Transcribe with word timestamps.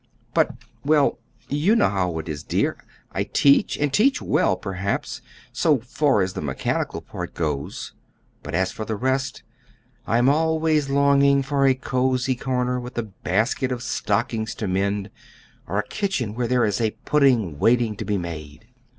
But 0.33 0.55
well, 0.83 1.19
you 1.47 1.75
know 1.75 1.87
how 1.87 2.17
it 2.17 2.27
is, 2.27 2.41
dear. 2.41 2.75
I 3.11 3.23
teach, 3.23 3.77
and 3.77 3.93
teach 3.93 4.19
well, 4.19 4.55
perhaps, 4.57 5.21
so 5.53 5.77
far 5.77 6.23
as 6.23 6.33
the 6.33 6.41
mechanical 6.41 7.01
part 7.01 7.35
goes; 7.35 7.93
but 8.41 8.55
as 8.55 8.71
for 8.71 8.83
the 8.83 8.95
rest 8.95 9.43
I 10.07 10.17
am 10.17 10.27
always 10.27 10.89
longing 10.89 11.43
for 11.43 11.67
a 11.67 11.75
cozy 11.75 12.33
corner 12.33 12.79
with 12.79 12.97
a 12.97 13.03
basket 13.03 13.71
of 13.71 13.83
stockings 13.83 14.55
to 14.55 14.67
mend, 14.67 15.11
or 15.67 15.77
a 15.77 15.85
kitchen 15.87 16.33
where 16.33 16.47
there 16.47 16.65
is 16.65 16.81
a 16.81 16.97
pudding 17.05 17.59
waiting 17.59 17.95
to 17.97 18.03
be 18.03 18.17
made." 18.17 18.69